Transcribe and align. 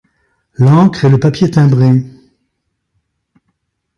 L’encre 0.55 1.05
et 1.05 1.09
le 1.09 1.19
papier 1.19 1.51
timbré.; 1.51 1.93